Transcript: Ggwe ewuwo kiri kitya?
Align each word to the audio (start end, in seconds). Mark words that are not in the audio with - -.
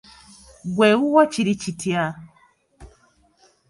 Ggwe 0.67 0.85
ewuwo 0.93 1.21
kiri 1.31 1.53
kitya? 1.61 2.03